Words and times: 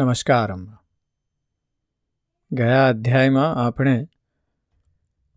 નમસ્કાર 0.00 0.54
ગયા 2.52 2.88
અધ્યાયમાં 2.88 3.54
આપણે 3.54 4.08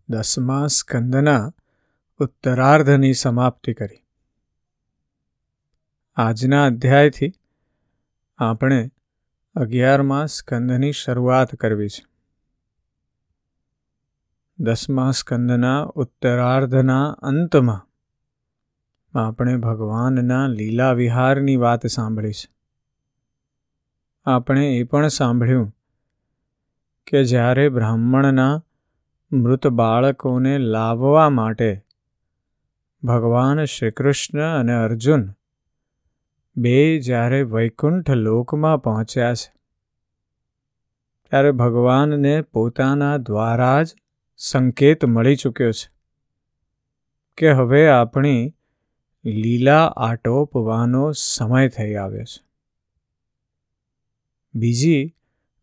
દસમા 0.08 0.66
સ્કંદના 0.66 1.52
ઉત્તરાર્ધની 2.20 3.12
સમાપ્તિ 3.12 3.74
કરી. 3.74 4.04
આજના 6.16 6.64
અધ્યાયથી 6.64 7.32
આપણે 8.38 8.92
અગિયારમા 9.54 10.26
સ્કંદની 10.26 10.92
શરૂઆત 10.92 11.54
કરવી 11.54 11.88
છે. 11.88 12.06
દસમા 14.58 15.10
સ્કંદના 15.10 15.82
ઉત્તરાર્ધના 15.82 17.10
અંતમાં 17.10 17.88
આપણે 19.18 19.56
ભગવાનના 19.56 20.46
લીલા 20.46 20.92
વિહારની 20.92 21.56
વાત 21.56 21.86
સાંભળી 21.86 22.32
છે. 22.32 22.53
આપણે 24.26 24.78
એ 24.78 24.82
પણ 24.82 25.08
સાંભળ્યું 25.08 25.74
કે 27.06 27.24
જ્યારે 27.24 27.68
બ્રાહ્મણના 27.68 28.62
મૃત 29.32 29.66
બાળકોને 29.66 30.58
લાવવા 30.58 31.28
માટે 31.28 31.84
ભગવાન 33.02 33.64
શ્રીકૃષ્ણ 33.64 34.60
અને 34.60 34.74
અર્જુન 34.74 35.30
બે 36.56 37.00
જ્યારે 37.00 37.42
વૈકુંઠ 37.42 38.10
લોકમાં 38.10 38.78
પહોંચ્યા 38.78 39.34
છે, 39.34 39.52
ત્યારે 41.24 41.50
ભગવાનને 41.50 42.40
પોતાના 42.40 43.16
દ્વારા 43.16 43.82
જ 43.82 43.96
સંકેત 44.36 45.04
મળી 45.04 45.36
ચૂક્યો 45.36 45.70
છે 45.70 45.90
કે 47.38 47.52
હવે 47.52 47.88
આપણી 47.88 48.54
લીલા 49.24 49.86
આટોપવાનો 49.86 51.12
સમય 51.12 51.68
થઈ 51.68 51.94
આવ્યો 51.94 52.24
છે. 52.24 52.43
બીજી, 54.54 55.14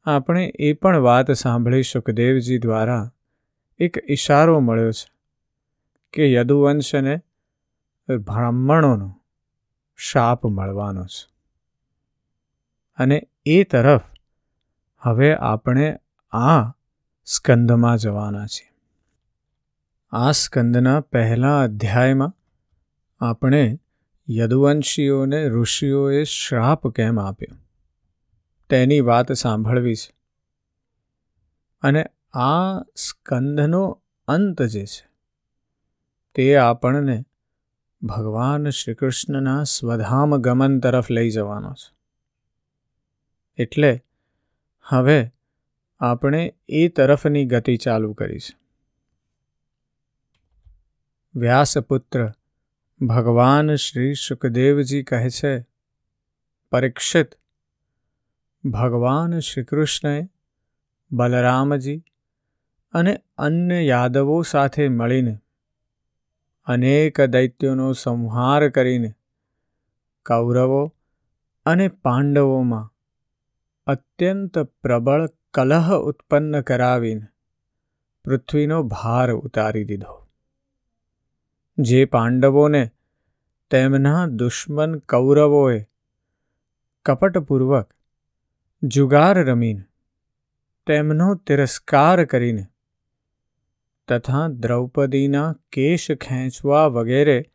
આપણે 0.06 0.52
એ 0.60 0.74
પણ 0.74 0.98
વાત 0.98 1.32
સાંભળી 1.32 1.84
સુખદેવજી 1.84 2.58
દ્વારા 2.58 3.12
એક 3.80 3.98
ઈશારો 4.10 4.60
મળ્યો 4.60 4.92
છે 4.92 5.12
કે 6.14 6.34
યદુવંશને 6.34 7.18
બ્રાહ્મણોનો 8.18 9.16
શાપ 9.96 10.46
મળવાનો 10.46 11.06
છે. 11.06 11.32
અને 12.98 13.28
એ 13.46 13.64
તરફ 13.64 14.02
હવે 15.00 15.36
આપણે 15.36 16.00
આ 16.32 16.70
સ્કંદમાં 17.26 17.98
જવાના 17.98 18.46
છીએ. 18.46 18.72
આ 20.12 20.32
સ્કંદના 20.32 21.00
પહેલા 21.00 21.62
અધ્યાયમાં 21.62 22.34
આપણે 23.26 23.80
યદુવંશીઓને 24.30 25.50
ઋષિઓએ 25.50 26.24
શ્રાપ 26.24 26.88
કેમ 26.88 27.20
આપ્યો? 27.20 27.58
તેની 28.72 29.00
વાત 29.00 29.32
સાંભળવી 29.32 29.96
છે 29.96 30.16
અને 31.82 32.06
આ 32.34 32.82
સ્કંદનો 32.96 34.02
અંત 34.28 34.62
જે 34.62 34.86
છે, 34.86 35.10
તે 36.36 36.56
આપણને 36.56 37.26
ભગવાન 38.02 38.70
શ્રી 38.70 38.96
કૃષ્ણના 38.96 39.64
સ્વધામ 39.64 40.38
ગમન 40.38 40.80
તરફ 40.80 41.12
લઈ 41.12 41.30
જવાનો 41.30 41.74
છે. 41.74 41.96
એટલે 43.58 44.04
હવે 44.82 45.32
આપણે 46.00 46.56
એ 46.68 46.88
તરફની 46.88 47.46
ગતિ 47.46 47.78
ચાલુ 47.78 48.14
કરી 48.14 48.40
છે 48.40 48.58
વ્યાસપુત્ર, 51.36 52.32
ભગવાન 53.02 53.76
શ્રી 53.76 54.14
સુખદેવજી 54.14 55.04
કહે 55.04 55.30
છે, 55.30 55.66
પરીક્ષિત 56.72 57.41
ભગવાન 58.66 59.40
શ્રીકૃષ્ણએ 59.40 60.30
બલરામજી 61.12 62.04
અને 62.94 63.22
અન્ય 63.38 63.82
યાદવો 63.82 64.42
સાથે 64.42 64.90
મળીને 64.90 65.40
અનેક 66.66 67.22
દૈત્યોનો 67.22 67.94
સંહાર 67.94 68.70
કરીને 68.70 69.14
કૌરવો 70.26 70.96
અને 71.66 71.88
પાંડવોમાં 71.88 72.94
અત્યંત 73.88 74.60
પ્રબળ 74.60 75.28
કલહ 75.54 75.94
ઉત્પન્ન 75.94 76.62
કરાવીને 76.62 77.28
પૃથ્વીનો 78.26 78.84
ભાર 78.84 79.32
ઉતારી 79.32 79.84
દીધો. 79.84 80.28
જે 81.78 82.06
પાંડવોને 82.06 82.92
તેમના 83.72 84.26
દુશ્મન 84.26 85.00
કૌરવોએ 85.00 85.86
કપટપૂર્વક 87.06 87.94
જુગાર 88.84 89.36
રમીને, 89.36 89.84
તેમનો 90.88 91.36
તિરસ્કાર 91.36 92.26
કરીને 92.26 92.68
તથા 94.08 94.48
દ્રૌપદીના 94.48 95.54
કેશ 95.72 96.12
ખેંચવા 96.12 96.88
વગેરે 96.88 97.46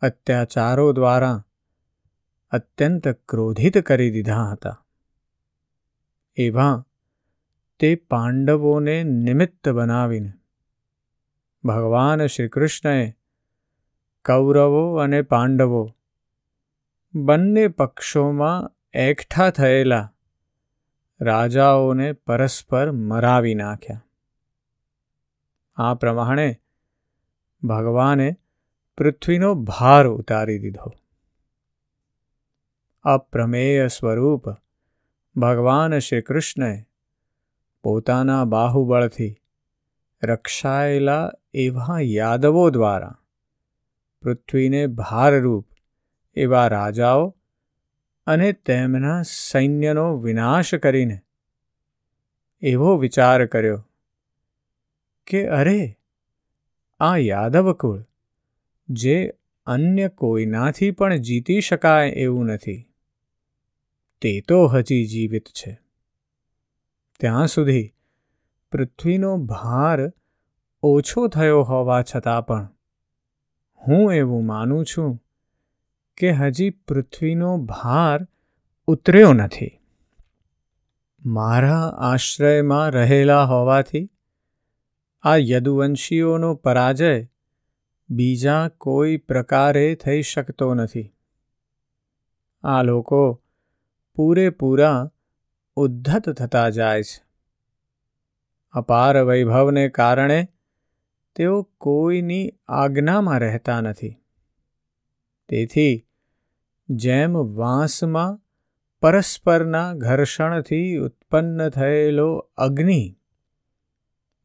અત્યાચારો 0.00 0.92
દ્વારા 0.92 1.46
અત્યંત 2.50 3.08
ક્રોધિત 3.08 3.78
કરી 3.78 4.10
દીધા 4.10 4.48
હતા. 4.52 4.84
એવા 6.36 6.86
તે 7.78 7.94
પાંડવોને 7.94 9.04
નિમિત્ત 9.04 9.68
બનાવીને 9.68 10.32
ભગવાન 11.64 12.26
શ્રીકૃષ્ણએ 12.26 13.12
કૌરવો 14.24 14.96
અને 14.96 15.22
પાંડવો 15.22 15.94
બંને 17.14 17.68
પક્ષોમાં 17.68 18.72
એકઠા 18.92 19.50
થયેલા 19.50 20.14
રાજાઓને 21.20 22.12
પરસ્પર 22.12 22.90
મરાવી 22.90 23.54
નાખ્યા. 23.54 24.04
આ 25.76 25.94
પ્રમાણે 25.94 26.60
ભગવાને 27.62 28.36
પૃથ્વીનો 28.98 29.54
ભાર 29.54 30.06
ઉતારી 30.06 30.58
દીધો. 30.58 30.92
અપ્રમેય 33.02 33.88
સ્વરૂપ 33.88 34.50
ભગવાન 35.36 35.98
શ્રી 35.98 36.22
કૃષ્ણએ 36.22 36.84
પોતાના 37.82 38.44
બાહુબળથી 38.44 39.36
રક્ષાયેલા 40.22 41.30
એવા 41.54 42.00
યાદવો 42.00 42.70
દ્વારા 42.70 43.18
પૃથ્વીને 44.22 44.86
ભારરૂપ 44.86 45.68
એવા 46.34 46.68
રાજાઓ 46.68 47.37
અને 48.28 48.52
તેમના 48.52 49.22
સૈન્યનો 49.22 50.16
વિનાશ 50.16 50.74
કરીને 50.74 51.20
એવો 52.60 52.96
વિચાર 52.96 53.46
કર્યો 53.46 53.84
કે 55.26 55.46
અરે, 55.46 55.98
આ 57.00 57.16
યાદવકુળ 57.16 58.04
જે 58.88 59.32
અન્ય 59.66 60.08
કોઈનાથી 60.08 60.90
પણ 60.90 61.16
જીતી 61.16 61.60
શકાય 61.60 62.08
એવું 62.08 62.46
નથી. 62.46 62.94
તે 64.20 64.40
તો 64.40 64.66
હજી 64.66 65.04
જીવિત 65.04 65.48
છે. 65.48 65.80
ત્યાં 67.20 67.46
સુધી 67.46 67.94
પૃથ્વીનો 68.72 69.36
ભાર 69.36 70.12
ઓછો 70.82 71.28
થયો 71.28 71.62
હોવા 71.62 72.02
છતાં 72.02 72.46
પણ 72.46 72.68
હું 73.88 74.12
એવું 74.12 74.46
માનું 74.46 74.84
છું 74.84 75.22
કે 76.18 76.30
હજી 76.30 76.70
પૃથ્વીનો 76.70 77.58
ભાર 77.58 78.28
ઉતર્યો 78.86 79.32
નથી. 79.32 79.80
મારા 81.24 81.88
આશ્રયમાં 81.98 82.90
રહેલા 82.90 83.44
હોવાથી 83.44 84.10
આ 85.22 85.36
યદુવંશીઓનો 85.36 86.54
પરાજય 86.54 87.28
બીજા 88.10 88.68
કોઈ 88.68 89.16
પ્રકારે 89.16 89.94
થઈ 89.94 90.22
શકતો 90.22 90.74
નથી. 90.74 91.14
આ 92.62 92.82
લોકો 92.82 93.42
પૂરેપૂરા 94.14 95.10
ઉદ્ધત 95.76 96.30
થતા 96.30 96.68
જાય 96.68 97.02
છે. 97.02 97.24
અપાર 98.70 99.22
વૈભવને 99.22 99.88
કારણે 99.88 100.48
તેઓ 101.34 101.62
કોઈની 101.62 102.52
આજ્ઞામાં 102.68 103.38
રહેતા 103.38 103.80
નથી. 103.80 104.16
તેથી 105.48 106.04
જેમ 106.88 107.36
વાંસમાં 107.36 108.40
પરસ્પરના 109.00 109.94
ઘર્ષણથી 109.94 110.96
ઉત્પન્ન 110.96 111.68
થયેલો 111.68 112.50
અગ્નિ 112.56 113.16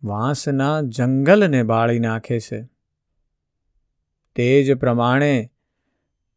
વાંસના 0.03 0.81
જંગલને 0.81 1.63
બાળી 1.63 1.99
નાખે 1.99 2.39
છે. 2.39 2.69
તે 4.35 4.63
જ 4.63 4.73
પ્રમાણે 4.73 5.51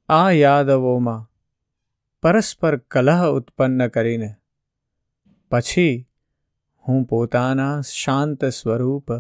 આ 0.09 0.31
યાદવોમાં 0.31 1.31
પરસ્પર 2.23 2.77
કલહ 2.77 3.27
ઉત્પન્ન 3.27 3.89
કરીને 3.89 4.35
પછી 5.51 6.09
હું 6.89 7.05
પોતાના 7.05 7.81
શાંત 7.81 8.45
સ્વરૂપ 8.45 9.13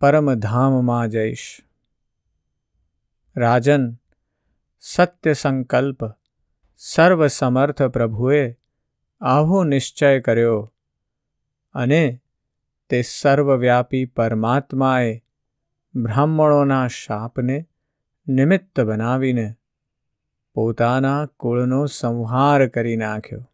પરમધામમાં 0.00 1.08
જઈશ. 1.08 1.60
રાજન 3.36 3.94
સત્ય 4.86 5.32
સંકલ્પ. 5.32 5.98
સર્વસમર્થ 6.76 7.82
પ્રભુએ 7.82 8.56
આવો 9.20 9.64
નિશ્ચય 9.64 10.20
કર્યો 10.20 10.72
અને 11.74 12.20
તે 12.88 13.02
સર્વવ્યાપી 13.02 14.04
પરમાત્માએ 14.04 15.24
બ્રાહ્મણોના 15.94 16.88
શાપને 16.88 17.68
નિમિત્ત 18.28 18.80
બનાવીને 18.80 19.54
પોતાના 20.54 21.26
કુળનો 21.26 21.86
સંહાર 21.86 22.68
કરી 22.68 22.96
નાખ્યો. 22.96 23.50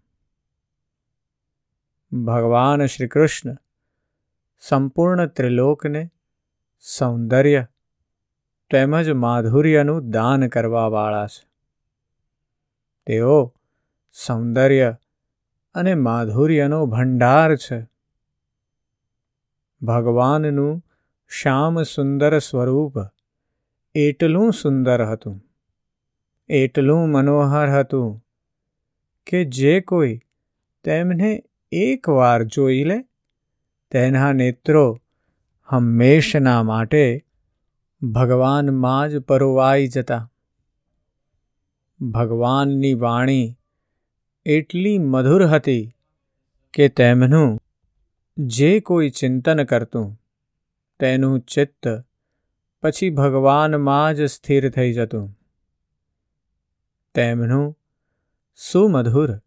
ભગવાન 2.12 2.86
શ્રી 2.86 3.08
કૃષ્ણ 3.08 3.56
સંપૂર્ણ 4.58 5.26
ત્રિલોકને 5.26 6.10
સૌંદર્ય 6.98 7.66
તેમજ 8.70 9.10
માધુર્યનું 9.10 10.10
દાન 10.10 10.48
કરવાવાળા 10.48 11.26
છે. 11.26 11.46
તેઓ 13.06 13.54
સૌંદર્ય 14.26 14.96
અને 15.74 15.94
માધુર્યનો 15.94 16.86
ભંડાર 16.86 17.56
છે. 17.56 17.86
ભગવાનનું 19.82 20.82
શ્યામ 21.30 21.82
સુંદર 21.82 22.38
સ્વરૂપ 22.38 22.94
એટલું 23.94 24.52
સુંદર 24.52 25.04
હતું, 25.04 25.36
એટલું 26.48 27.08
મનોહર 27.08 27.68
હતું 27.68 28.24
કે 29.26 29.44
જે 29.44 29.80
કોઈ 29.80 30.20
તેમને 30.84 31.42
એકવાર 31.72 32.42
જોઈ 32.44 32.84
લે, 32.84 32.98
તેના 33.90 34.32
નેત્રો 34.32 34.98
હંમેશના 35.68 36.62
માટે 36.62 37.26
ભગવાનમાં 38.02 39.08
જ 39.08 39.18
પરોવાઈ 39.18 39.88
જતા. 39.88 40.32
ભગવાનની 42.00 42.94
વાણી 42.94 43.58
એટલી 44.44 44.98
મધુર 44.98 45.46
હતી 45.46 45.94
કે 46.74 46.88
તેમનું 46.88 47.58
જે 48.38 48.80
કોઈ 48.80 49.10
ચિંતન 49.10 49.64
કરતું, 49.64 50.22
તેનું 51.00 51.40
ચિત્ત 51.40 52.04
પછી 52.82 53.10
ભગવાનમાં 53.10 54.14
જ 54.14 54.24
સ્થિર 54.24 54.70
થઈ 54.70 54.92
જતું. 54.92 55.38
તેમનું 57.14 57.78
સુમધુર 58.54 59.40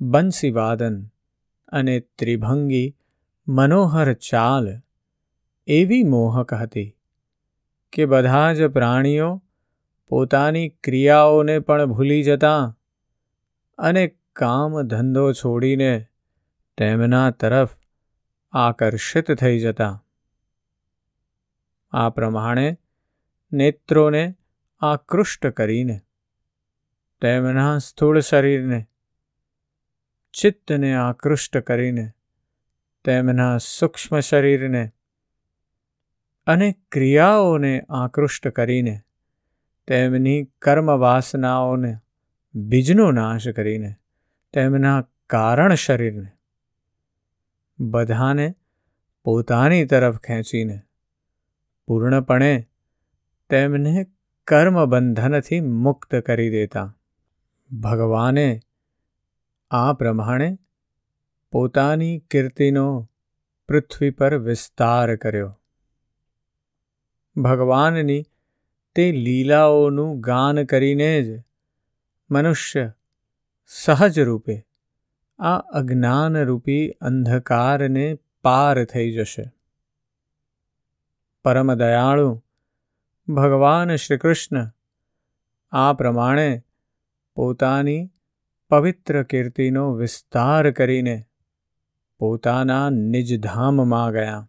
બંસીવાદન 0.00 1.06
અને 1.68 2.00
ત્રિભંગી 2.00 2.96
મનોહર 3.48 4.12
ચાલ 4.12 4.80
એવી 5.66 6.02
મોહક 6.02 6.54
હતી. 6.54 6.95
કે 7.96 8.04
બધા 8.04 8.52
જ 8.52 8.66
પ્રાણીઓ 8.66 9.42
પોતાની 10.08 10.68
ક્રિયાઓને 10.68 11.58
પણ 11.58 11.86
ભૂલી 11.86 12.22
જતા 12.22 12.78
અને 13.78 14.16
કામ 14.32 14.82
ધંધો 14.82 15.32
છોડીને 15.32 16.06
તેમના 16.78 17.30
તરફ 17.30 17.68
આકર્ષિત 18.52 19.32
થઈ 19.32 19.60
જતા. 19.60 20.04
આ 21.90 22.10
પ્રમાણે 22.10 22.78
નેત્રોને 23.52 24.34
આકૃષ્ટ 24.80 25.46
કરીને 25.46 26.00
તેમના 27.20 27.78
સ્થૂળ 27.78 28.20
શરીરને, 28.20 28.86
ચિત્તને 30.32 30.94
આકૃષ્ટ 30.94 31.58
કરીને 31.58 32.12
તેમના 33.04 33.58
સૂક્ષ્મ 33.58 34.20
શરીરને 34.20 34.92
અને 36.46 36.72
ક્રિયાઓને 36.92 37.86
આકૃષ્ટ 37.90 38.48
કરીને, 38.48 39.00
તેમની 39.88 40.44
કર્મવાસનાઓને, 40.44 41.98
બીજનો 42.54 43.10
નાશ 43.10 43.48
કરીને, 43.48 43.94
તેમના 44.52 45.08
કારણ 45.26 45.74
શરીરને, 45.74 46.28
બધાને 47.80 48.54
પોતાની 49.24 49.84
તરફ 49.84 50.18
ખેંચીને, 50.18 50.82
પૂર્ણપણે 51.86 52.66
તેમને 53.50 54.06
કર્મ 54.46 54.84
બંધનથી 54.84 55.60
મુક્ત 55.60 56.14
કરી 56.14 56.50
દેતા. 56.50 56.98
ભગવાને 57.80 58.60
આ 59.70 59.92
પ્રમાણે 59.92 60.58
પોતાની 61.52 62.18
કીર્તિનો 62.18 63.08
પૃથ્વી 63.68 64.10
પર 64.10 64.38
વિસ્તાર 64.38 65.16
કર્યો. 65.16 65.60
ભગવાનની 67.36 68.22
તે 68.94 69.12
લીલાઓનું 69.12 70.20
ગાન 70.20 70.64
કરીને 70.64 71.22
જ 71.22 71.42
મનુષ્ય 72.30 72.92
સહજ 73.66 74.20
રૂપે 74.20 74.66
આ 75.38 75.56
અજ્ઞાનરૂપી 75.58 76.90
અંધકારને 76.90 78.18
પાર 78.42 78.84
થઈ 78.84 79.12
જશે. 79.12 79.52
પરમ 81.44 81.74
દયાળુ, 81.74 82.42
ભગવાન 83.28 83.96
શ્રી 83.96 84.18
કૃષ્ણ 84.18 84.70
આ 85.70 85.92
પ્રમાણે 85.92 86.62
પોતાની 87.34 88.10
પવિત્ર 88.68 89.22
કીર્તિનો 89.22 89.92
વિસ્તાર 89.92 90.70
કરીને 90.70 91.24
પોતાના 92.18 92.90
નિજધામમાં 92.90 94.12
ગયા. 94.12 94.48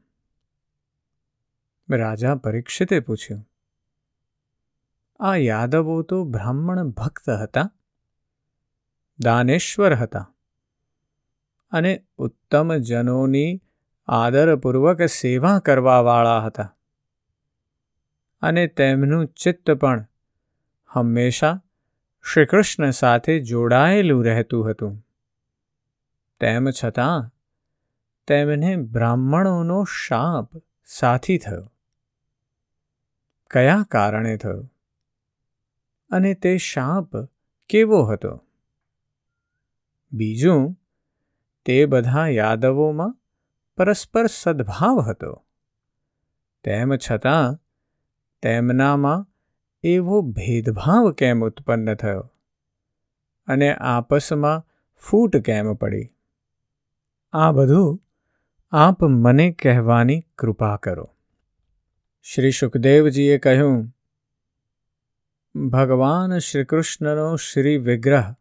રાજા 1.89 2.35
પરીક્ષિતે 2.35 2.99
પૂછ્યું, 2.99 3.49
આ 5.19 5.35
યાદવો 5.35 6.01
તો 6.01 6.23
બ્રાહ્મણ 6.23 6.87
ભક્ત 6.87 7.29
હતા, 7.29 7.71
દાનેશ્વર 9.19 9.95
હતા 9.95 10.33
અને 11.71 12.05
ઉત્તમ 12.17 12.73
જનોની 12.73 13.61
આદરપૂર્વક 14.07 15.01
સેવા 15.01 15.59
કરવાવાળા 15.59 16.43
હતા 16.43 16.77
અને 18.41 18.67
તેમનું 18.67 19.27
ચિત્ત 19.27 19.71
પણ 19.71 20.05
હંમેશા 20.87 21.61
શ્રીકૃષ્ણ 22.33 22.91
સાથે 22.91 23.39
જોડાયેલું 23.39 24.25
રહેતું 24.25 24.69
હતું. 24.69 25.07
તેમ 26.39 26.69
છતાં, 26.83 27.31
તેમને 28.27 28.75
બ્રાહ્મણોનો 28.75 29.83
શાપ 29.83 30.51
સાથી 30.85 31.37
થયો. 31.37 31.73
કયા 33.51 33.85
કારણે 33.91 34.37
થયો? 34.37 34.71
અને 36.09 36.33
તે 36.33 36.57
શાપ 36.57 37.17
કેવો 37.69 38.03
હતો? 38.03 38.43
બીજું, 40.11 40.79
તે 41.65 41.85
બધા 41.85 42.27
યાદવોમાં 42.27 43.17
પરસ્પર 43.77 44.25
સદભાવ 44.25 44.99
હતો. 44.99 45.45
તેમ 46.63 46.93
છતાં, 46.95 47.59
તેમનામાં 48.41 49.27
એવો 49.83 50.21
ભેદભાવ 50.21 51.11
કેમ 51.11 51.45
ઉત્પન્ન 51.45 51.93
થયો? 51.93 52.33
અને 53.47 53.73
આપસમાં 53.73 54.67
ફૂટ 54.95 55.37
કેમ 55.37 55.73
પડી? 55.73 56.13
આ 57.33 57.51
બધું 57.51 58.03
આપ 58.71 59.03
મને 59.03 59.51
કહેવાની 59.51 60.21
કૃપા 60.37 60.77
કરો. 60.77 61.16
શ્રી 62.33 62.51
સુખદેવજીએ 62.51 63.37
કહ્યું, 63.37 63.95
ભગવાન 65.69 66.37
શ્રીકૃષ્ણનો 66.37 67.35
શ્રી 67.35 67.77
વિગ્રહ 67.77 68.33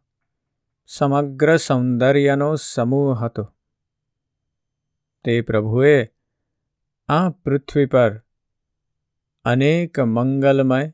સમગ્ર 0.87 1.57
સૌંદર્યનો 1.57 2.55
સમૂહ 2.55 3.19
હતો. 3.19 3.53
તે 5.23 5.41
પ્રભુએ 5.41 6.07
આ 7.07 7.29
પૃથ્વી 7.29 7.85
પર 7.85 8.21
અનેક 9.45 9.99
મંગલમય, 9.99 10.93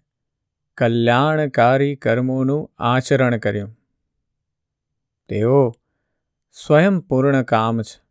કલ્યાણકારી 0.77 1.95
કર્મોનું 1.95 2.73
આચરણ 2.77 3.37
કર્યું. 3.37 3.77
તેઓ 5.29 5.71
સ્વયં 6.51 6.99
પૂર્ણ 6.99 7.43
કામ 7.43 7.81
છે. 7.81 8.03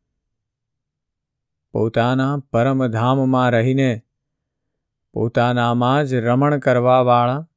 પોતાના 1.72 2.36
પરમધામમાં 2.50 3.50
રહીને 3.50 4.04
પોતાનામાં 5.12 6.04
જ 6.04 6.14
રમણ 6.14 6.58
કરવાવાળા 6.58 7.48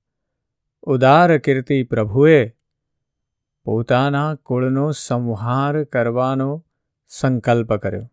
ઉદાર 0.82 1.38
કીર્તિ 1.38 1.84
પ્રભુએ 1.84 2.50
પોતાના 3.64 4.36
કુળનો 4.36 4.92
સંહાર 4.92 5.84
કરવાનો 5.84 6.66
સંકલ્પ 7.08 7.74
કર્યો. 7.74 8.12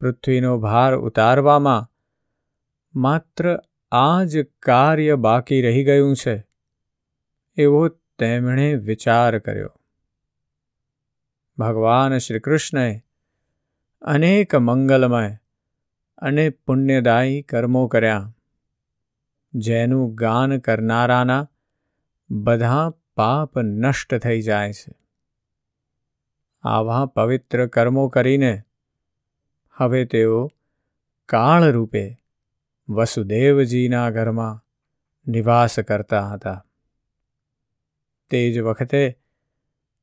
પૃથ્વીનો 0.00 0.58
ભાર 0.58 0.94
ઉતારવામાં 0.94 1.90
માત્ર 2.94 3.60
આ 3.92 4.24
જ 4.24 4.42
કાર્ય 4.42 5.16
બાકી 5.16 5.62
રહી 5.62 5.84
ગયું 5.84 6.16
છે 6.16 6.46
એવો 7.56 7.88
તેમણે 7.88 8.74
વિચાર 8.74 9.38
કર્યો. 9.38 9.74
ભગવાન 11.58 12.18
શ્રીકૃષ્ણએ 12.18 13.02
અનેક 14.02 14.54
મંગલમય 14.54 15.36
અને 16.18 16.50
પુણ્યદાયી 16.50 17.42
કર્મો 17.42 17.88
કર્યા. 17.88 18.34
જેનું 19.54 20.14
ગાન 20.14 20.58
કરનારાના 20.58 21.48
બધા 22.30 22.90
પાપ 23.16 23.58
નષ્ટ 23.58 24.14
થઈ 24.14 24.40
જાય 24.40 24.72
છે. 24.72 24.92
આવા 26.62 27.06
પવિત્ર 27.06 27.66
કર્મો 27.66 28.08
કરીને 28.08 28.62
હવે 29.72 30.04
તેઓ 30.04 30.50
કાળરૂપે 31.26 32.16
વસુદેવજીના 32.88 34.10
ઘરમાં 34.10 34.64
નિવાસ 35.26 35.80
કરતા 35.80 36.28
હતા. 36.28 36.66
તે 38.30 38.52
જ 38.52 38.58
વખતે 38.58 39.18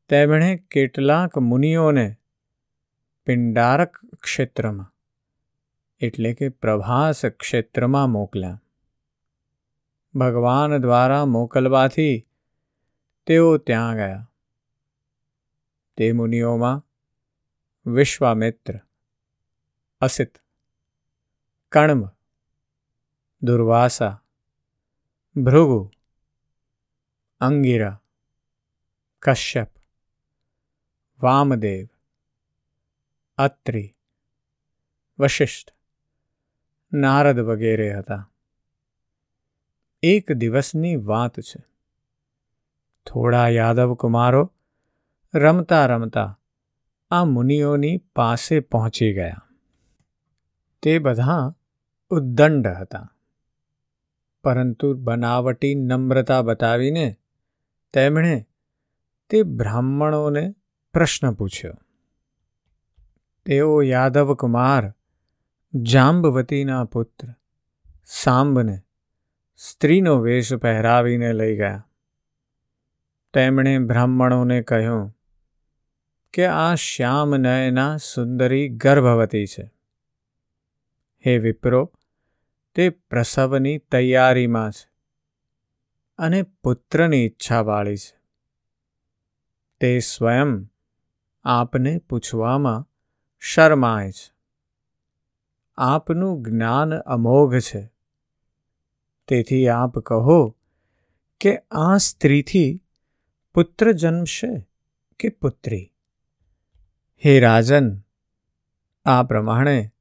તેમણે 0.09 0.57
કેટલાક 0.57 1.37
મુનિઓને 1.37 2.15
પિંડારક 3.25 3.97
ક્ષેત્રમાં 4.05 4.94
એટલે 6.00 6.32
કે 6.32 6.48
પ્રભાસ 6.60 7.20
ક્ષેત્રમાં 7.34 8.10
મોકલ્યા 8.10 8.58
ભગવાન 10.14 10.72
દ્વારા 10.80 11.24
મોકલવાથી 11.26 12.16
તેઓ 13.26 13.50
ત્યાં 13.60 13.96
ગયા 13.96 14.22
તે 15.98 16.12
મુનિઓમાં 16.12 16.84
વિશ્વામિત્ર 17.86 18.74
અસિત 20.02 20.32
કણ્વ 21.72 22.08
દુર્વાસા 23.42 24.14
ભૃગુ 25.36 25.80
અંગિરા 27.40 27.96
કશ્યપ 29.22 29.70
વામદેવ 31.20 31.86
અત્રિ 33.38 33.84
વશિષ્ઠ 35.18 35.73
નારદ 36.93 37.39
વગેરે 37.39 37.93
હતા. 37.93 38.31
એક 40.01 40.31
દિવસની 40.31 40.95
વાત 40.95 41.39
છે. 41.39 41.65
થોડા 43.05 43.47
યાદવ 43.47 43.93
કુમારો 43.93 44.51
રમતા 45.33 45.85
રમતા 45.85 46.39
આ 47.11 47.25
મુનિઓની 47.25 47.97
પાસે 48.15 48.59
પહોંચી 48.59 49.13
ગયા. 49.13 49.47
તે 50.81 50.99
બધા 50.99 51.53
ઉદ્દંડ 52.09 52.67
હતા. 52.67 53.11
પરંતુ 54.43 54.93
બનાવટી 54.93 55.75
નમ્રતા 55.75 56.41
બતાવીને 56.41 57.17
તેમણે 57.93 58.45
તે 59.29 59.43
બ્રાહ્મણોને 59.43 60.55
પ્રશ્ન 60.93 61.33
પૂછ્યો. 61.33 61.73
તેઓ 63.45 63.81
યાદવ 63.81 64.35
કુમાર 64.35 64.93
જાંબવતીના 65.83 66.83
પુત્ર 66.83 67.33
સાંબને 68.05 68.81
સ્ત્રીનો 69.57 70.19
વેશ 70.19 70.53
પહેરાવીને 70.53 71.33
લઈ 71.33 71.57
ગયા. 71.57 71.87
તેમણે 73.33 73.79
બ્રાહ્મણોને 73.79 74.61
કહ્યું 74.61 75.17
કે 76.33 76.45
આ 76.45 76.75
શ્યામ 76.75 77.35
નયના 77.35 77.97
સુંદરી 77.97 78.69
ગર્ભવતી 78.69 79.45
છે. 79.45 79.71
હે 81.27 81.37
વિપ્રો, 81.37 81.93
તે 82.75 82.89
પ્રસવની 82.89 83.77
તૈયારીમાં 83.77 84.71
છે 84.71 84.91
અને 86.17 86.41
પુત્રની 86.41 87.25
ઈચ્છાવાળી 87.25 87.97
છે. 87.97 88.19
તે 89.79 89.99
સ્વયં 89.99 90.65
આપને 91.43 91.97
પૂછવામાં 91.97 92.85
શરમાય 93.39 94.11
છે. 94.11 94.34
આપનું 95.77 96.43
જ્ઞાન 96.43 96.93
અમોઘ 96.93 97.55
છે. 97.55 97.91
તેથી 99.27 99.67
આપ 99.67 99.99
કહો 99.99 100.57
કે 101.39 101.57
આ 101.71 101.97
સ્ત્રીથી 101.97 102.83
પુત્ર 103.53 103.91
જન્મશે 103.91 104.69
કે 105.19 105.29
પુત્રી? 105.29 105.93
હે 107.25 107.39
રાજન, 107.39 108.01
આ 109.05 109.23
પ્રમાણે 109.23 109.91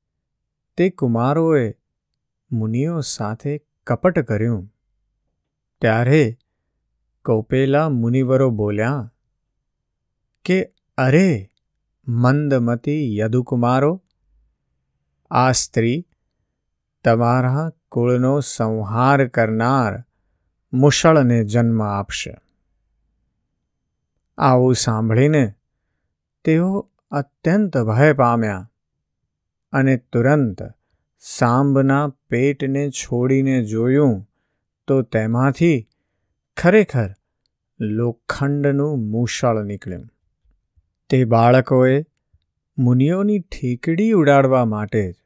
તે 0.76 0.90
કુમારોએ 0.90 1.74
મુનિઓ 2.50 3.00
સાથે 3.00 3.60
કપટ 3.86 4.18
કર્યું. 4.18 4.74
ત્યારે 5.80 6.38
કૌપેલા 7.24 7.88
મુનિવરો 7.88 8.50
બોલ્યા 8.50 9.14
કે 10.44 10.74
અરે 10.98 11.50
મંદમતી 12.08 13.16
યદુકુમારો 13.16 14.03
આ 15.36 15.52
સ્ત્રી 15.52 16.06
તમારા 17.04 17.70
કુળનો 17.88 18.40
સંહાર 18.40 19.28
કરનાર 19.28 20.04
મુશળને 20.72 21.44
જન્મ 21.44 21.82
આપશે. 21.82 22.36
આવું 24.38 24.74
સાંભળીને 24.74 25.52
તેઓ 26.44 26.90
અત્યંત 27.10 27.78
ભય 27.78 28.12
પામ્યા 28.12 28.70
અને 29.72 29.96
તુરંત 29.96 30.62
સાંભના 31.18 32.08
પેટને 32.30 32.90
છોડીને 32.90 33.64
જોયું 33.64 34.28
તો 34.86 35.02
તેમાંથી 35.02 35.88
ખરેખર 36.56 37.14
લોખંડનું 37.80 38.98
મૂષળ 38.98 39.64
નીકળ્યું. 39.64 40.10
તે 41.10 41.24
બાળકોએ 41.24 42.04
મુનિઓની 42.78 43.38
ઠીકડી 43.38 44.12
ઉડાડવા 44.12 44.64
માટે 44.64 45.12
જ 45.12 45.23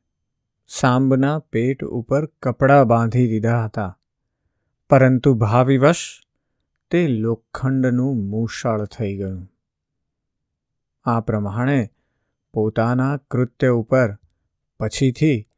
સાંબના 0.69 1.39
પેટ 1.39 1.85
ઉપર 1.85 2.27
કપડાં 2.27 2.87
બાંધી 2.87 3.29
દીધા 3.29 3.65
હતા. 3.65 3.99
પરંતુ 4.91 5.35
ભાવિવશ 5.35 6.21
તે 6.91 7.07
લોખંડનું 7.07 8.29
મૂષળ 8.29 8.85
થઈ 8.85 9.17
ગયું. 9.17 9.49
આ 11.05 11.21
પ્રમાણે 11.21 11.91
પોતાના 12.53 13.17
કૃત્ય 13.17 13.69
ઉપર 13.69 14.15
પછીથી 14.81 15.49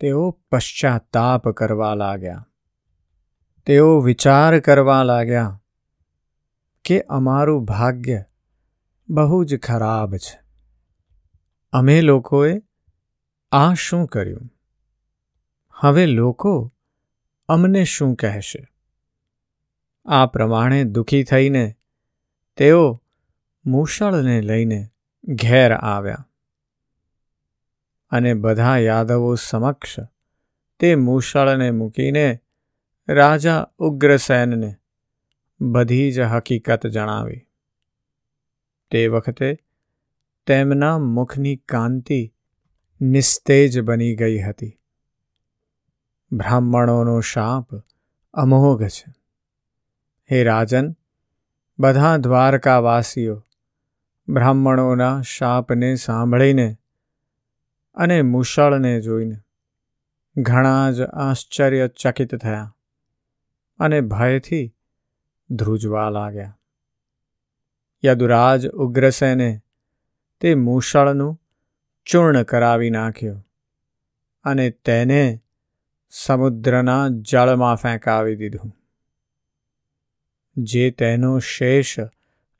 તેઓ 0.00 0.30
પશ્ચાતાપ 0.50 1.48
કરવા 1.48 1.94
લાગ્યા. 1.94 2.48
તેઓ 3.66 4.00
વિચાર 4.00 4.60
કરવા 4.60 5.02
લાગ્યા 5.02 5.62
કે 6.84 7.02
અમારું 7.02 7.64
ભાગ્ય 7.64 8.24
બહુ 9.08 9.44
જ 9.44 9.60
ખરાબ 9.60 10.16
છે. 10.16 10.40
અમે 11.72 12.00
લોકોએ 12.00 12.62
આ 13.52 13.74
શું 13.74 14.06
કર્યું? 14.06 14.50
હવે 15.80 16.06
લોકો 16.06 16.74
અમને 17.48 17.84
શું 17.84 18.14
કહેશે? 18.14 18.68
આ 20.06 20.26
પ્રમાણે 20.26 20.84
દુઃખી 20.84 21.24
થઈને 21.24 21.76
તેઓ 22.56 23.02
મૂષળને 23.66 24.40
લઈને 24.40 24.88
ઘેર 25.28 25.72
આવ્યા. 25.72 26.28
અને 28.10 28.34
બધા 28.34 28.76
યાદવો 28.76 29.34
સમક્ષ 29.34 29.96
તે 30.80 30.94
મૂષળને 30.94 31.70
મૂકીને 31.70 32.40
રાજા 33.08 33.70
ઉગ્રસેનને 33.78 34.76
બધી 35.60 36.12
જ 36.12 36.20
હકીકત 36.20 36.86
જણાવી. 36.86 37.46
તે 38.90 39.06
વખતે 39.06 39.58
તેમના 40.46 40.98
મુખની 40.98 41.56
કાંતિ 41.56 42.34
નિસ્તેજ 43.00 43.80
બની 43.80 44.16
ગઈ 44.16 44.38
હતી. 44.38 44.77
બ્રાહ્મણોનો 46.32 47.20
શાપ 47.20 47.68
અમોઘ 48.34 48.82
છે. 48.82 49.14
હે 50.30 50.44
રાજન, 50.44 50.96
બધા 51.78 52.16
દ્વારકાવાસીઓ 52.16 53.44
બ્રાહ્મણોના 54.28 55.22
શાપને 55.22 55.94
સાંભળીને 55.94 56.76
અને 57.94 58.22
મુશળને 58.22 59.00
જોઈને 59.00 59.36
ઘણા 60.36 60.90
જ 60.90 61.02
આશ્ચર્યચકિત 61.02 62.34
થયા 62.34 62.76
અને 63.78 64.00
ભયથી 64.00 64.74
ધ્રુજવા 65.50 66.10
લાગ્યા. 66.10 66.58
યદુરાજ 68.04 68.68
ઉગ્રસેને 68.68 69.60
તે 70.40 70.54
મૂષળનું 70.54 71.40
ચૂર્ણ 72.06 72.42
કરાવી 72.42 72.90
નાખ્યું 72.90 73.46
અને 74.44 74.70
તેને 74.70 75.42
સમુદ્રના 76.08 77.08
જળમાં 77.08 77.74
ફેંકાવી 77.74 78.36
દીધું. 78.36 78.72
જે 80.56 80.90
તેનો 80.90 81.38
શેષ 81.38 81.98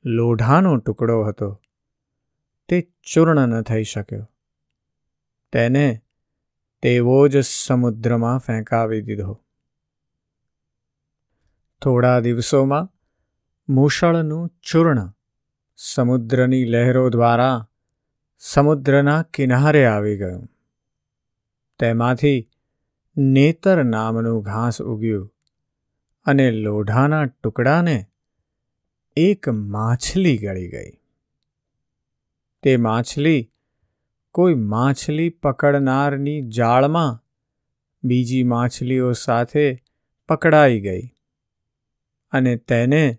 લોઢાનો 0.05 0.77
ટુકડો 0.77 1.23
હતો, 1.23 1.61
તે 2.67 2.91
ચૂર્ણ 3.13 3.47
ન 3.47 3.61
થઈ 3.61 3.83
શક્યો. 3.83 4.29
તેને 5.51 6.01
તેવો 6.81 7.27
જ 7.27 7.39
સમુદ્રમાં 7.39 8.37
ફેંકાવી 8.37 9.01
દીધો. 9.01 9.45
થોડા 11.81 12.19
દિવસોમાં 12.19 12.93
મૂષળનું 13.69 14.49
ચૂર્ણ 14.63 15.13
સમુદ્રની 15.75 16.65
લહેરો 16.65 17.09
દ્વારા 17.09 17.67
સમુદ્રના 18.37 19.23
કિનારે 19.23 19.85
આવી 19.85 20.17
ગયું. 20.17 20.49
તેમાંથી 21.79 22.49
નેતર 23.21 23.83
નામનું 23.83 24.41
ઘાસ 24.41 24.81
ઉગ્યું 24.81 25.31
અને 26.25 26.51
લોઢાના 26.51 27.25
ટુકડાને 27.25 28.05
એક 29.15 29.49
માછલી 29.49 30.37
ગળી 30.37 30.69
ગઈ. 30.69 30.91
તે 32.63 32.77
માછલી 32.77 33.51
કોઈ 34.31 34.55
માછલી 34.55 35.29
પકડનારની 35.29 36.41
જાળમાં 36.41 37.23
બીજી 38.03 38.43
માછલીઓ 38.43 39.11
સાથે 39.11 39.83
પકડાઈ 40.29 40.81
ગઈ 40.81 41.01
અને 42.31 42.55
તેને 42.55 43.17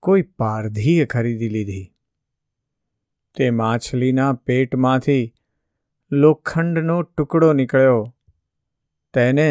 કોઈ 0.00 0.22
પારધીએ 0.22 1.06
ખરીદી 1.06 1.48
લીધી. 1.48 1.94
તે 3.36 3.50
માછલીના 3.50 4.32
પેટમાંથી 4.32 5.34
લોખંડનો 6.12 7.02
ટુકડો 7.02 7.52
નીકળ્યો 7.52 8.15
તેને 9.16 9.48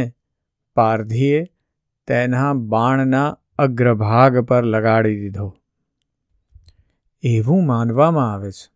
પારધીએ 0.77 1.41
તેના 2.07 2.53
બાણના 2.69 3.27
અગ્રભાગ 3.59 4.39
પર 4.45 4.63
લગાડી 4.67 5.17
દીધો 5.17 5.47
એવું 7.23 7.61
માનવામાં 7.65 8.31
આવે 8.31 8.51
છે 8.51 8.67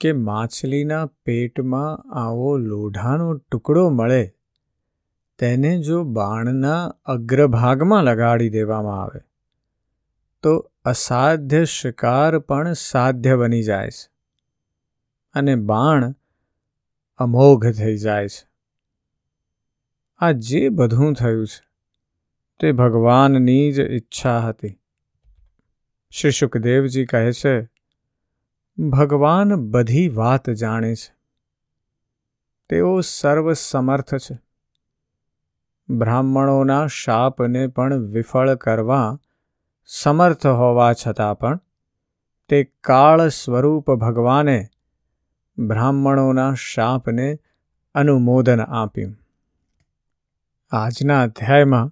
કે 0.00 0.16
માછલીના 0.22 1.04
પેટમાં 1.24 2.02
આવો 2.16 2.50
લોઢાનો 2.64 3.28
ટુકડો 3.36 3.86
મળે 3.92 4.24
તેને 5.38 5.72
જો 5.82 6.02
બાણના 6.12 6.80
અગ્રભાગમાં 7.06 8.04
લગાડી 8.04 8.50
દેવામાં 8.50 9.00
આવે 9.00 9.24
તો 10.44 10.54
અસાધ્ય 10.86 11.62
શિકાર 11.72 12.40
પણ 12.44 12.78
સાધ્ય 12.82 13.36
બની 13.36 13.64
જાય 13.64 13.94
છે 13.94 14.04
અને 15.34 15.54
બાણ 15.66 16.10
અમોઘ 17.20 17.66
થઈ 17.72 17.96
જાય 17.98 18.28
છે 18.28 18.47
આ 20.18 20.32
જે 20.32 20.68
બધું 20.68 21.14
થયું 21.14 21.46
છે, 21.46 21.68
તે 22.60 22.72
ભગવાનની 22.72 23.72
જ 23.72 23.80
ઈચ્છા 23.80 24.40
હતી. 24.40 24.80
શ્રી 26.10 26.30
સુખદેવજી 26.30 27.06
કહે 27.06 27.32
છે, 27.32 27.62
ભગવાન 28.78 29.70
બધી 29.70 30.08
વાત 30.08 30.50
જાણે 30.50 30.94
છે. 30.94 31.16
તેઓ 32.68 33.00
સર્વસમર્થ 33.00 34.14
છે. 34.14 34.38
બ્રાહ્મણોના 35.90 36.86
શાપને 36.86 37.66
પણ 37.66 37.98
વિફળ 37.98 38.54
કરવા 38.54 39.18
સમર્થ 39.86 40.46
હોવા 40.46 40.92
છતાં 40.92 41.38
પણ 41.38 41.60
તે 42.48 42.64
કાળ 42.64 43.28
સ્વરૂપ 43.28 43.90
ભગવાને 43.90 44.68
બ્રાહ્મણોના 45.58 46.54
શાપને 46.54 47.38
અનુમોદન 47.94 48.60
આપ્યું. 48.60 49.16
આજના 50.70 51.22
અધ્યાયમાં 51.22 51.90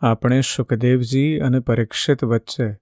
આપણે 0.00 0.40
સુખદેવજી 0.40 1.38
અને 1.38 1.60
પરીક્ષિત 1.60 2.24
વચ્ચે 2.24 2.76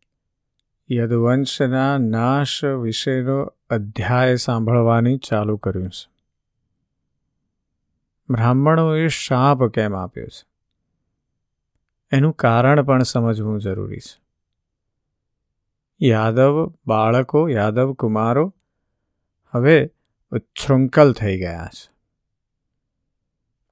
યદુવંશના 0.93 1.99
નાશ 1.99 2.65
વિશેનો 2.65 3.55
અધ્યાય 3.71 4.37
સાંભળવાની 4.37 5.19
ચાલુ 5.19 5.57
કર્યું 5.57 5.89
છે. 5.89 6.11
બ્રાહ્મણોએ 8.31 9.09
શાપ 9.09 9.67
કેમ 9.67 9.97
આપ્યો 9.97 10.27
છે? 10.27 10.49
એનું 12.13 12.33
કારણ 12.33 12.83
પણ 12.83 13.03
સમજવું 13.03 13.61
જરૂરી 13.61 13.99
છે. 13.99 14.23
યાદવ 16.03 16.75
બાળકો, 16.87 17.49
યાદવ 17.49 17.93
કુમારો 17.93 18.55
હવે 19.51 19.91
ઉચ્છૃંખલ 20.33 21.13
થઈ 21.13 21.39
ગયા 21.39 21.69
છે. 21.73 21.90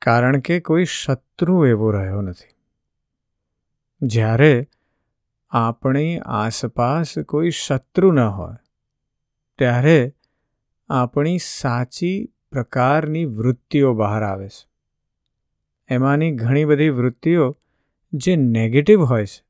કારણ 0.03 0.41
કે 0.41 0.61
કોઈ 0.61 0.85
શત્રુ 0.85 1.67
એવો 1.67 1.91
રહ્યો 1.91 2.21
નથી. 2.21 2.55
જ્યારે 4.03 4.69
આપણી 5.51 6.19
આસપાસ 6.19 7.19
કોઈ 7.19 7.51
શત્રુ 7.51 8.13
ન 8.13 8.21
હોય, 8.21 8.57
ત્યારે 9.59 10.15
આપણી 10.89 11.39
સાચી 11.39 12.33
પ્રકારની 12.51 13.25
વૃત્તિઓ 13.25 13.95
બહાર 13.95 14.23
આવે 14.23 14.49
છે. 14.49 14.69
એમાંની 15.89 16.31
ઘણી 16.31 16.65
બધી 16.65 16.89
વૃત્તિઓ 16.89 17.59
જે 18.13 18.37
નેગેટિવ 18.37 19.05
હોય 19.05 19.27
છે, 19.27 19.45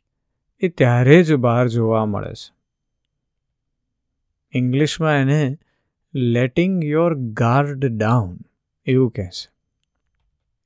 એ 0.60 0.68
ત્યારે 0.68 1.22
જ 1.22 1.34
બહાર 1.34 1.68
જોવા 1.68 2.04
મળે 2.04 2.34
છે. 2.34 2.58
ઇંગ્લિશમાં 4.52 5.12
એને 5.12 5.58
લેટિંગ 6.14 6.84
યોર 6.84 7.14
ગાર્ડ 7.14 7.86
ડાઉન 7.86 8.38
એવું 8.86 9.10
કહે 9.10 9.24
છે. 9.24 9.57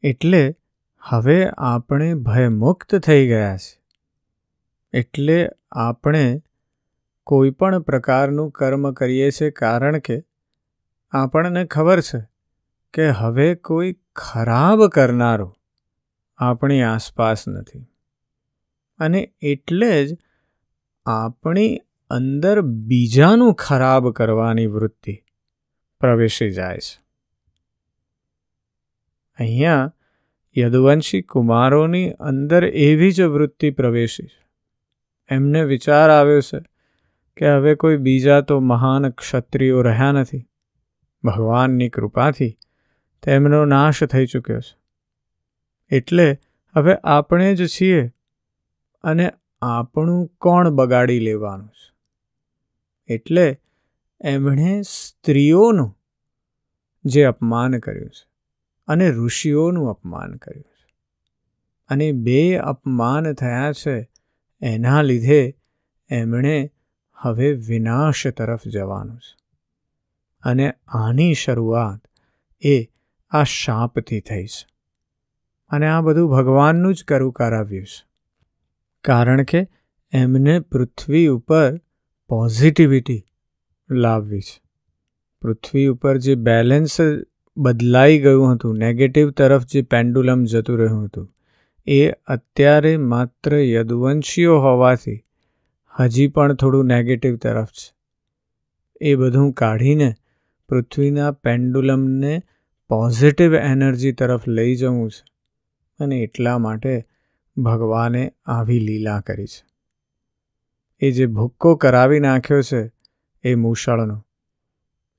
એટલે 0.02 0.56
હવે 1.00 1.48
આપણે 1.48 2.14
ભયમુક્ત 2.14 2.96
થઈ 2.96 3.28
ગયા 3.28 3.56
છે. 3.56 3.82
એટલે 4.92 5.48
આપણે 5.72 6.42
કોઈ 7.24 7.50
પણ 7.50 7.78
પ્રકારનું 7.78 8.50
કર્મ 8.50 8.92
કરીએ 8.92 9.30
છીએ 9.30 9.50
કારણ 9.50 9.98
કે 9.98 10.24
આપણને 11.10 11.64
ખબર 11.64 12.00
છે 12.00 12.28
કે 12.94 13.08
હવે 13.08 13.54
કોઈ 13.54 13.96
ખરાબ 14.16 14.86
કરનારો 14.86 15.56
આપણી 16.38 16.82
આસપાસ 16.82 17.48
નથી. 17.48 17.86
અને 18.98 19.34
એટલે 19.40 20.06
જ 20.06 20.18
આપણી 21.06 21.80
અંદર 22.10 22.60
બીજાનું 22.60 23.54
ખરાબ 23.54 24.10
કરવાની 24.10 24.66
વૃત્તિ 24.66 25.24
પ્રવેશી 26.00 26.50
જાય 26.50 26.78
છે. 26.78 27.01
અહીંયા 29.42 29.94
યદુવંશી 30.58 31.22
કુમારોની 31.22 32.10
અંદર 32.10 32.64
એવી 32.64 33.12
જ 33.12 33.22
વૃત્તિ 33.22 33.70
પ્રવેશી 33.70 34.26
છે. 34.26 34.46
એમને 35.28 35.64
વિચાર 35.64 36.10
આવ્યો 36.10 36.40
છે 36.40 36.58
કે 37.36 37.48
હવે 37.48 37.74
કોઈ 37.74 37.96
બીજા 37.96 38.40
તો 38.40 38.60
મહાન 38.60 39.10
ક્ષત્રિયો 39.10 39.82
રહ્યા 39.82 40.12
નથી. 40.12 40.48
ભગવાનની 41.24 41.88
કૃપાથી 41.88 42.58
તેમનો 43.22 43.64
નાશ 43.64 44.04
થઈ 44.04 44.26
ચૂક્યો 44.26 44.60
છે. 44.60 44.78
એટલે 45.96 46.38
હવે 46.76 46.94
આપણે 46.94 47.54
જ 47.54 47.66
છીએ 47.66 48.12
અને 49.04 49.32
આપણું 49.62 50.26
કોણ 50.26 50.70
બગાડી 50.70 51.20
લેવાનું 51.20 51.68
છે? 51.68 51.92
એટલે 53.14 53.60
એમણે 54.24 54.82
સ્ત્રીઓનું 54.82 55.98
જે 57.04 57.24
અપમાન 57.24 57.78
કર્યું 57.78 58.10
છે 58.10 58.31
અને 58.86 59.10
ઋષિઓનું 59.10 59.90
અપમાન 59.90 60.36
કર્યું 60.36 60.62
છે. 60.62 60.94
અને 61.88 62.12
બે 62.12 62.56
અપમાન 62.56 63.32
થયા 63.32 63.72
છે 63.72 64.10
એના 64.60 65.02
લીધે 65.02 65.58
એમણે 66.08 66.72
હવે 67.14 67.52
વિનાશ 67.52 68.26
તરફ 68.26 68.66
જવાનું 68.66 69.18
છે. 69.18 69.36
અને 70.42 70.74
આની 70.86 71.34
શરૂઆત 71.34 72.08
એ 72.60 72.90
આ 73.30 73.44
શાપથી 73.44 74.20
થઈ 74.20 74.46
છે. 74.46 74.66
અને 75.68 75.88
આ 75.88 76.00
બધું 76.00 76.30
ભગવાનનું 76.30 76.94
જ 76.94 77.04
કરું 77.04 77.32
કરાવ્યું 77.32 77.86
છે. 77.86 78.06
કારણ 79.04 79.42
કે 79.42 79.68
એમને 80.12 80.60
પૃથ્વી 80.60 81.26
ઉપર 81.26 81.76
પોઝિટિવિટી 82.28 83.24
લાવવી 83.90 84.40
છે. 84.40 84.62
પૃથ્વી 85.42 85.86
ઉપર 85.86 86.18
જે 86.18 86.34
બેલેન્સ 86.34 87.00
બદલાઈ 87.56 88.18
ગયું 88.18 88.54
હતું. 88.54 88.78
નેગેટિવ 88.78 89.30
તરફ 89.30 89.66
જે 89.66 89.82
પેન્ડુલમ 89.82 90.44
જતું 90.44 90.78
રહ્યું 90.78 91.04
હતું, 91.04 91.34
એ 91.86 92.10
અત્યારે 92.10 92.96
માત્ર 92.96 93.56
યદુવંશીઓ 93.56 94.58
હોવાથી 94.58 95.24
હજી 96.00 96.28
પણ 96.28 96.54
થોડું 96.54 96.86
નેગેટિવ 96.86 97.36
તરફ 97.36 97.70
છે. 97.70 97.94
એ 99.00 99.14
બધું 99.14 99.52
કાઢીને 99.52 100.14
પૃથ્વીના 100.68 101.32
પેન્ડુલમને 101.32 102.42
પોઝિટિવ 102.88 103.54
એનર્જી 103.54 104.12
તરફ 104.12 104.48
લઈ 104.48 104.76
જવું 104.76 105.10
છે 105.10 105.24
અને 106.00 106.16
એટલા 106.16 106.58
માટે 106.58 107.04
ભગવાને 107.56 108.34
આવી 108.46 108.80
લીલા 108.80 109.20
કરી 109.20 109.46
છે. 109.46 109.64
એ 111.00 111.10
જે 111.10 111.26
ભૂક્કો 111.26 111.74
કરાવી 111.76 112.20
નાખ્યો 112.20 112.62
છે, 112.62 112.90
એ 113.44 113.54
મૂષળનો 113.54 114.24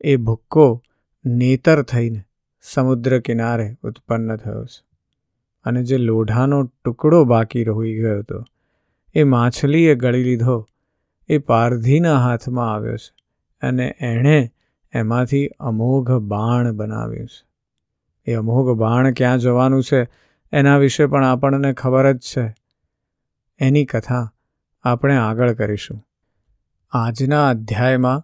એ 0.02 0.16
ભૂક્કો 0.16 0.84
નેતર 1.26 1.84
થઈને 1.84 2.24
સમુદ્ર 2.62 3.20
કિનારે 3.20 3.76
ઉત્પન્ન 3.84 4.36
થયો 4.36 4.66
છે. 4.66 4.86
અને 5.64 5.84
જે 5.84 5.98
લોઢાનો 5.98 6.64
ટુકડો 6.64 7.26
બાકી 7.26 7.64
રહી 7.64 7.96
ગયો 7.96 8.20
હતો, 8.20 8.44
એ 9.14 9.24
માછલીએ 9.24 9.96
ગળી 9.96 10.24
લીધો. 10.24 10.68
એ 11.28 11.38
પારધીના 11.38 12.18
હાથમાં 12.18 12.74
આવ્યો 12.74 12.96
છે 12.96 13.16
અને 13.68 13.96
એણે 14.00 14.52
એમાંથી 14.94 15.48
અમોઘ 15.48 16.12
બાણ 16.12 16.72
બનાવ્યું 16.72 17.28
છે. 17.28 17.48
એ 18.26 18.34
અમોઘ 18.34 18.78
બાણ 18.78 19.14
ક્યાં 19.14 19.38
જવાનું 19.38 19.84
છે, 19.84 20.08
એના 20.52 20.78
વિશે 20.78 21.06
પણ 21.06 21.26
આપણને 21.26 21.74
ખબર 21.74 22.12
જ 22.12 22.20
છે. 22.20 22.56
એની 23.60 23.86
કથા 23.86 24.34
આપણે 24.84 25.18
આગળ 25.18 25.54
કરીશું. 25.54 26.04
આજના 26.92 27.50
અધ્યાયમાં 27.50 28.24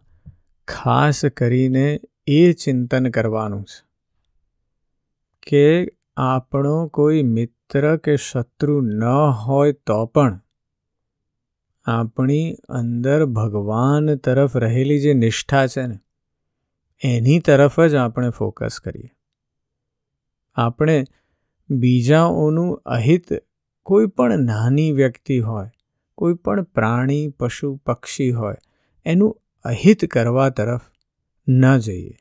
ખાસ 0.67 1.25
કરીને 1.25 1.99
એ 2.31 2.53
ચિંતન 2.53 3.09
કરવાનું 3.09 3.63
છે 3.63 3.89
કે 5.47 5.91
આપણો 6.17 6.87
કોઈ 6.87 7.23
મિત્ર 7.23 7.97
કે 7.97 8.15
શત્રુ 8.15 8.81
ન 8.81 9.03
હોય 9.45 9.71
તો 9.71 10.05
પણ 10.05 10.39
આપણી 11.85 12.53
અંદર 12.69 13.25
ભગવાન 13.25 14.15
તરફ 14.15 14.57
રહેલી 14.57 14.99
જે 14.99 15.13
નિષ્ઠા 15.13 15.67
છે 15.67 15.87
ને, 15.87 15.99
એની 17.03 17.39
તરફ 17.39 17.79
જ 17.79 17.95
આપણે 17.95 18.29
ફોકસ 18.29 18.79
કરીએ. 18.79 19.09
આપણે 20.55 21.03
બીજાઓનું 21.69 22.75
અહિત 22.85 23.33
કોઈ 23.83 24.07
પણ 24.07 24.39
નાની 24.39 24.91
વ્યક્તિ 24.91 25.39
હોય, 25.39 25.69
કોઈ 26.15 26.33
પણ 26.33 26.63
પ્રાણી, 26.63 27.27
પશુ, 27.27 27.75
પક્ષી 27.75 28.31
હોય, 28.31 28.55
એનું 29.05 29.41
અહિત 29.63 30.05
કરવા 30.05 30.49
તરફ 30.49 30.81
ન 31.49 31.77
જઈએ. 31.77 32.17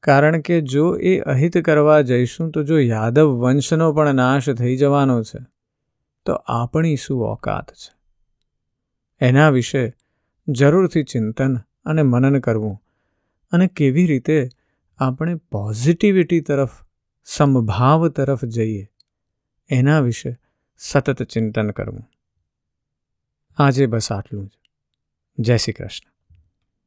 કારણ 0.00 0.40
કે 0.40 0.60
જો 0.60 0.96
એ 0.96 1.18
અહિત 1.18 1.58
કરવા 1.58 2.00
જઈશું, 2.00 2.50
તો 2.50 2.62
જો 2.62 2.78
યાદવ 2.78 3.26
વંશનો 3.26 3.92
પણ 3.92 4.14
નાશ 4.14 4.50
થઈ 4.50 4.76
જવાનો 4.76 5.22
છે, 5.22 5.38
તો 6.26 6.32
આપણી 6.32 6.96
શું 6.96 7.22
ઓકાત 7.22 7.70
છે? 7.70 8.00
એના 9.20 9.50
વિશે 9.50 9.96
જરૂરથી 10.48 11.02
ચિંતન 11.02 11.56
અને 11.84 12.02
મનન 12.02 12.40
કરવું 12.40 12.82
અને 13.52 13.66
કેવી 13.66 14.06
રીતે 14.06 14.48
આપણે 14.98 15.34
પોઝિટિવિટી 15.34 16.40
તરફ, 16.40 16.70
સમભાવ 17.24 18.08
તરફ 18.08 18.44
જઈએ, 18.44 18.88
એના 19.68 20.00
વિશે 20.00 20.40
સતત 20.78 21.22
ચિંતન 21.22 21.70
કરવું. 21.70 22.06
આજે 23.56 23.86
બસ 23.86 24.12
આટલું 24.12 24.46
જ. 24.46 24.50
જય 25.38 25.56
શ્રી 25.56 25.72
કૃષ્ણ. 25.72 26.09